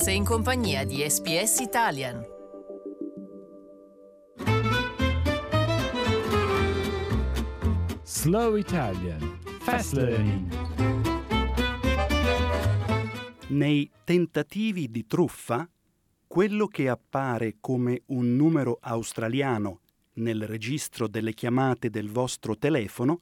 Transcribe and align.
Sei 0.00 0.14
in 0.14 0.24
compagnia 0.24 0.84
di 0.84 1.04
SPS 1.04 1.58
Italian. 1.58 2.24
Slow 8.04 8.54
Italian 8.54 9.40
Fast 9.58 9.94
Learning. 9.94 10.52
Nei 13.48 13.90
tentativi 14.04 14.88
di 14.88 15.04
truffa, 15.04 15.68
quello 16.28 16.68
che 16.68 16.88
appare 16.88 17.56
come 17.58 18.02
un 18.06 18.36
numero 18.36 18.78
australiano 18.80 19.80
nel 20.14 20.46
registro 20.46 21.08
delle 21.08 21.34
chiamate 21.34 21.90
del 21.90 22.08
vostro 22.08 22.56
telefono 22.56 23.18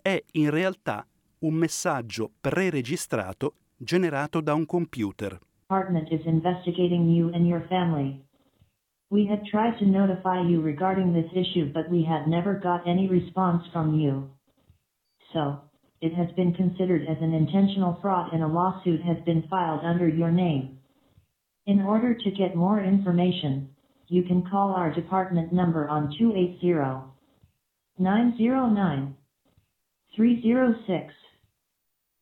è 0.00 0.22
in 0.32 0.50
realtà 0.50 1.04
un 1.40 1.54
messaggio 1.54 2.30
preregistrato 2.40 3.56
generato 3.76 4.40
da 4.40 4.54
un 4.54 4.64
computer. 4.64 5.36
Department 5.70 6.08
is 6.10 6.26
investigating 6.26 7.08
you 7.08 7.28
and 7.32 7.46
your 7.46 7.64
family. 7.68 8.20
We 9.08 9.24
had 9.26 9.46
tried 9.46 9.78
to 9.78 9.86
notify 9.86 10.42
you 10.42 10.60
regarding 10.60 11.12
this 11.12 11.30
issue, 11.30 11.72
but 11.72 11.88
we 11.88 12.02
had 12.02 12.26
never 12.26 12.54
got 12.54 12.88
any 12.88 13.06
response 13.06 13.62
from 13.72 13.94
you. 13.94 14.28
So, 15.32 15.60
it 16.00 16.12
has 16.12 16.26
been 16.34 16.54
considered 16.54 17.02
as 17.02 17.18
an 17.20 17.32
intentional 17.34 18.00
fraud 18.02 18.32
and 18.32 18.42
a 18.42 18.48
lawsuit 18.48 19.00
has 19.02 19.18
been 19.24 19.44
filed 19.48 19.84
under 19.84 20.08
your 20.08 20.32
name. 20.32 20.80
In 21.66 21.82
order 21.82 22.14
to 22.14 22.30
get 22.32 22.56
more 22.56 22.82
information, 22.82 23.70
you 24.08 24.24
can 24.24 24.44
call 24.50 24.72
our 24.72 24.92
department 24.92 25.52
number 25.52 25.88
on 25.88 26.12
280 26.18 27.12
909 27.96 29.16
306. 30.16 31.14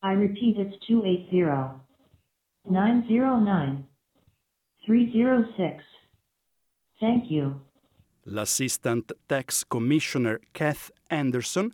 I 0.03 0.13
repeat, 0.13 0.57
it's 0.59 0.87
280 0.87 1.88
909 2.71 3.85
306. 4.85 5.83
Thank 6.99 7.31
you. 7.31 7.67
L'assistant 8.25 9.17
tax 9.27 9.65
commissioner 9.67 10.39
Kath 10.53 10.91
Anderson 11.09 11.71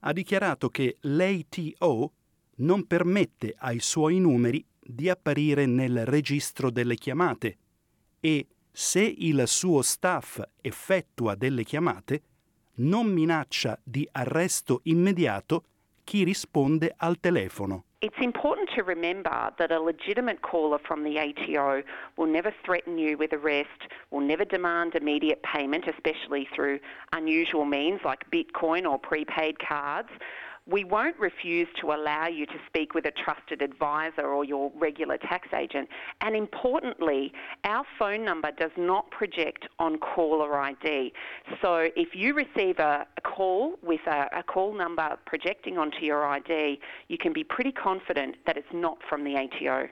ha 0.00 0.12
dichiarato 0.12 0.68
che 0.68 0.96
l'ATO 1.00 2.12
non 2.56 2.86
permette 2.86 3.54
ai 3.56 3.80
suoi 3.80 4.18
numeri 4.18 4.64
di 4.80 5.08
apparire 5.08 5.66
nel 5.66 6.04
registro 6.06 6.70
delle 6.70 6.96
chiamate 6.96 7.58
e 8.18 8.46
se 8.70 9.00
il 9.00 9.44
suo 9.46 9.82
staff 9.82 10.40
effettua 10.60 11.34
delle 11.36 11.62
chiamate 11.62 12.22
non 12.76 13.06
minaccia 13.06 13.78
di 13.82 14.08
arresto 14.10 14.80
immediato 14.84 15.64
chi 16.02 16.24
risponde 16.24 16.92
al 16.96 17.20
telefono. 17.20 17.84
It's 18.02 18.18
important 18.20 18.68
to 18.74 18.82
remember 18.82 19.52
that 19.60 19.70
a 19.70 19.78
legitimate 19.78 20.42
caller 20.42 20.78
from 20.84 21.04
the 21.04 21.20
ATO 21.20 21.84
will 22.16 22.26
never 22.26 22.52
threaten 22.64 22.98
you 22.98 23.16
with 23.16 23.32
arrest, 23.32 23.68
will 24.10 24.20
never 24.20 24.44
demand 24.44 24.96
immediate 24.96 25.40
payment, 25.44 25.84
especially 25.86 26.48
through 26.52 26.80
unusual 27.12 27.64
means 27.64 28.00
like 28.04 28.28
Bitcoin 28.32 28.90
or 28.90 28.98
prepaid 28.98 29.60
cards. 29.60 30.08
We 30.66 30.84
won't 30.84 31.18
refuse 31.18 31.66
to 31.80 31.92
allow 31.92 32.28
you 32.28 32.46
to 32.46 32.58
speak 32.68 32.94
with 32.94 33.04
a 33.04 33.10
trusted 33.10 33.62
advisor 33.62 34.26
or 34.26 34.44
your 34.44 34.70
regular 34.76 35.18
tax 35.18 35.48
agent. 35.52 35.88
And 36.20 36.36
importantly, 36.36 37.32
our 37.64 37.84
phone 37.98 38.24
number 38.24 38.52
does 38.52 38.70
not 38.76 39.10
project 39.10 39.66
on 39.80 39.98
caller 39.98 40.60
ID. 40.60 41.12
So 41.60 41.88
if 41.96 42.14
you 42.14 42.34
receive 42.34 42.78
a, 42.78 43.06
a 43.16 43.20
call 43.22 43.74
with 43.82 44.06
a, 44.06 44.28
a 44.32 44.44
call 44.44 44.72
number 44.74 45.18
projecting 45.26 45.78
onto 45.78 46.04
your 46.04 46.24
ID, 46.24 46.78
you 47.08 47.18
can 47.18 47.32
be 47.32 47.42
pretty 47.42 47.72
confident 47.72 48.36
that 48.46 48.56
it's 48.56 48.72
not 48.72 48.98
from 49.08 49.24
the 49.24 49.36
ATO. 49.36 49.88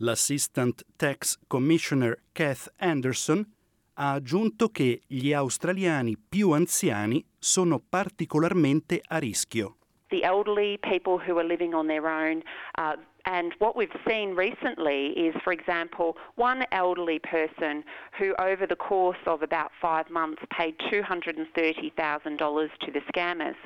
L'assistant 0.00 0.82
tax 0.96 1.38
commissioner 1.48 2.18
Kath 2.32 2.68
Anderson 2.78 3.46
ha 3.94 4.12
aggiunto 4.12 4.70
che 4.70 5.02
gli 5.06 5.32
australiani 5.32 6.16
più 6.16 6.52
anziani 6.52 7.22
sono 7.38 7.78
particolarmente 7.86 9.02
a 9.06 9.18
rischio. 9.18 9.79
The 10.10 10.24
elderly, 10.24 10.78
people 10.82 11.18
who 11.18 11.38
are 11.38 11.44
living 11.44 11.74
on 11.74 11.86
their 11.86 12.08
own. 12.08 12.42
Uh, 12.76 12.96
and 13.26 13.52
what 13.58 13.76
we've 13.76 13.88
seen 14.08 14.34
recently 14.34 15.08
is, 15.08 15.34
for 15.44 15.52
example, 15.52 16.16
one 16.36 16.64
elderly 16.72 17.18
person 17.18 17.84
who, 18.18 18.34
over 18.38 18.66
the 18.66 18.76
course 18.76 19.18
of 19.26 19.42
about 19.42 19.70
five 19.80 20.08
months, 20.10 20.42
paid 20.56 20.74
$230,000 20.90 22.68
to 22.80 22.92
the 22.92 23.00
scammers. 23.12 23.56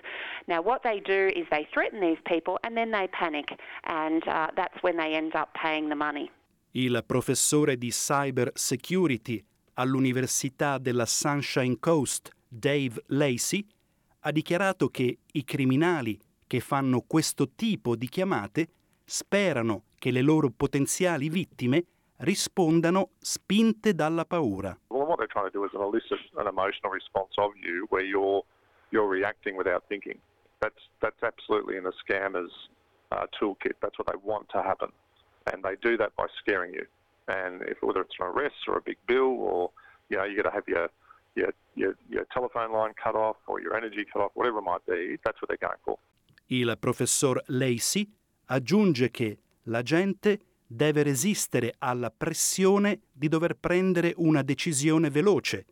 Now, 0.48 0.60
what 0.60 0.82
they 0.82 1.00
do 1.00 1.30
is 1.36 1.46
they 1.50 1.68
threaten 1.72 2.00
these 2.00 2.18
people 2.26 2.58
and 2.64 2.76
then 2.76 2.90
they 2.90 3.08
panic, 3.08 3.46
and 3.84 4.26
uh, 4.28 4.48
that's 4.56 4.82
when 4.82 4.96
they 4.96 5.14
end 5.14 5.34
up 5.34 5.54
paying 5.54 5.88
the 5.88 5.96
money. 5.96 6.30
Il 6.72 7.04
professore 7.06 7.76
di 7.76 7.92
cyber 7.92 8.50
security 8.54 9.44
all'Università 9.74 10.78
della 10.78 11.06
Sunshine 11.06 11.78
Coast, 11.78 12.30
Dave 12.48 13.00
Lacey, 13.06 13.64
ha 14.20 14.32
dichiarato 14.32 14.88
che 14.88 15.18
i 15.32 15.44
criminali 15.44 16.18
che 16.54 16.60
fanno 16.60 17.02
questo 17.04 17.48
tipo 17.56 17.96
di 17.96 18.08
chiamate 18.08 18.68
sperano 19.04 19.86
che 19.98 20.12
le 20.12 20.22
loro 20.22 20.50
potenziali 20.50 21.28
vittime 21.28 21.84
rispondano 22.18 23.10
spinte 23.18 23.92
dalla 23.92 24.24
paura. 24.24 24.78
Well, 24.86 25.04
what 25.04 25.18
they're 25.18 25.26
trying 25.26 25.50
to 25.50 25.52
do 25.52 25.64
is 25.64 25.72
elicit 25.74 26.20
an 26.36 26.46
emotional 26.46 26.92
response 26.92 27.34
of 27.38 27.50
you 27.56 27.86
where 27.90 28.04
you're 28.04 28.44
you're 28.90 29.08
reacting 29.08 29.56
without 29.56 29.82
thinking. 29.88 30.16
That's 30.60 30.78
that's 31.00 31.20
absolutely 31.24 31.76
in 31.76 31.86
a 31.86 31.92
scammer's 32.06 32.52
uh, 33.10 33.26
toolkit. 33.34 33.74
That's 33.80 33.98
what 33.98 34.06
they 34.06 34.18
want 34.22 34.48
to 34.50 34.62
happen, 34.62 34.92
and 35.50 35.60
they 35.64 35.74
do 35.82 35.96
that 35.96 36.14
by 36.14 36.26
scaring 36.38 36.72
you. 36.72 36.86
And 37.26 37.62
if 37.62 37.82
whether 37.82 38.02
it's 38.02 38.14
an 38.20 38.26
arrest 38.26 38.68
or 38.68 38.76
a 38.76 38.80
big 38.80 38.98
bill, 39.08 39.34
or 39.42 39.70
you 40.08 40.18
know, 40.18 40.24
you 40.24 40.36
got 40.36 40.50
to 40.50 40.54
have 40.54 40.68
your 40.68 40.88
your, 41.34 41.52
your 41.74 41.96
your 42.08 42.26
telephone 42.32 42.70
line 42.70 42.94
cut 42.94 43.16
off 43.16 43.38
or 43.48 43.60
your 43.60 43.76
energy 43.76 44.04
cut 44.04 44.22
off, 44.22 44.30
whatever 44.34 44.58
it 44.58 44.62
might 44.62 44.86
be, 44.86 45.18
that's 45.24 45.42
what 45.42 45.48
they're 45.48 45.68
going 45.68 45.82
for. 45.84 45.98
Il 46.46 46.76
professor 46.78 47.42
Lacey 47.46 48.10
aggiunge 48.46 49.10
che 49.10 49.38
la 49.64 49.82
gente 49.82 50.38
deve 50.66 51.02
resistere 51.02 51.74
alla 51.78 52.10
pressione 52.10 53.00
di 53.12 53.28
dover 53.28 53.56
prendere 53.56 54.12
una 54.16 54.42
decisione 54.42 55.10
veloce, 55.10 55.66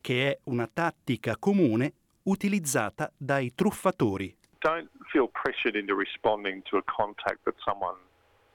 che 0.00 0.30
è 0.30 0.38
una 0.44 0.68
tattica 0.72 1.36
comune 1.38 1.94
utilizzata 2.24 3.12
dai 3.16 3.54
truffatori. 3.54 4.36
Don't 4.60 4.88
feel 5.10 5.28
pressured 5.28 5.74
into 5.74 5.94
responding 5.96 6.62
to 6.62 6.76
a 6.76 6.82
contact 6.84 7.42
that 7.44 7.54
someone 7.64 7.98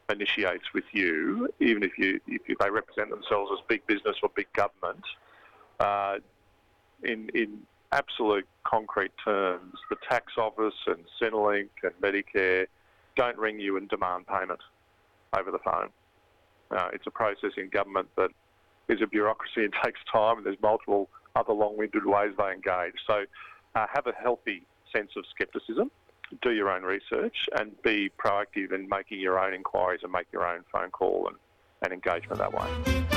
initiates 0.09 0.71
with 0.73 0.85
you, 0.93 1.51
even 1.59 1.83
if 1.83 1.97
you 1.97 2.19
if 2.27 2.57
they 2.57 2.69
represent 2.69 3.09
themselves 3.09 3.51
as 3.51 3.59
big 3.67 3.81
business 3.85 4.17
or 4.21 4.29
big 4.33 4.47
government. 4.53 5.03
Uh, 5.79 6.19
in 7.03 7.29
in 7.33 7.65
absolute 7.91 8.47
concrete 8.65 9.11
terms, 9.23 9.73
the 9.89 9.95
tax 10.09 10.33
office 10.37 10.73
and 10.87 11.03
Centrelink 11.21 11.69
and 11.83 11.93
Medicare 12.01 12.67
don't 13.15 13.37
ring 13.37 13.59
you 13.59 13.77
and 13.77 13.89
demand 13.89 14.27
payment 14.27 14.59
over 15.37 15.51
the 15.51 15.59
phone. 15.59 15.89
Uh, 16.71 16.89
it's 16.93 17.07
a 17.07 17.11
process 17.11 17.51
in 17.57 17.69
government 17.69 18.07
that 18.17 18.29
is 18.89 19.01
a 19.01 19.07
bureaucracy 19.07 19.63
and 19.63 19.73
takes 19.83 19.99
time, 20.11 20.37
and 20.37 20.45
there's 20.45 20.61
multiple 20.61 21.09
other 21.35 21.53
long-winded 21.53 22.05
ways 22.05 22.33
they 22.37 22.51
engage. 22.51 22.95
So 23.05 23.23
uh, 23.75 23.85
have 23.93 24.07
a 24.07 24.13
healthy 24.21 24.63
sense 24.95 25.11
of 25.15 25.23
scepticism, 25.37 25.91
do 26.41 26.51
your 26.51 26.69
own 26.69 26.83
research, 26.83 27.35
and 27.57 27.71
be 27.83 28.11
proactive 28.17 28.73
in 28.73 28.87
making 28.89 29.19
your 29.19 29.39
own 29.39 29.53
inquiries 29.53 30.01
and 30.03 30.11
make 30.11 30.27
your 30.31 30.47
own 30.47 30.63
phone 30.71 30.91
call 30.91 31.27
and, 31.27 31.37
and 31.83 31.93
engagement 31.93 32.39
that 32.39 32.53
way. 32.53 33.16